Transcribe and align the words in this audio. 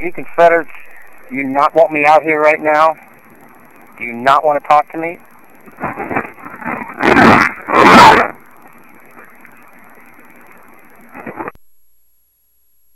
You 0.00 0.12
Confederates, 0.12 0.70
do 1.28 1.34
you 1.34 1.44
not 1.44 1.74
want 1.74 1.92
me 1.92 2.06
out 2.06 2.22
here 2.22 2.40
right 2.40 2.60
now? 2.60 2.94
Do 3.98 4.04
you 4.04 4.12
not 4.12 4.44
want 4.44 4.62
to 4.62 4.68
talk 4.68 4.90
to 4.92 4.98
me? 4.98 5.18